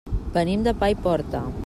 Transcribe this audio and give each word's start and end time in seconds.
Venim 0.37 0.63
de 0.69 0.73
Paiporta. 0.85 1.47